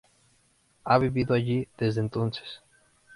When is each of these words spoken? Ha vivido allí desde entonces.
Ha 0.83 0.97
vivido 0.97 1.35
allí 1.35 1.67
desde 1.77 2.01
entonces. 2.01 2.63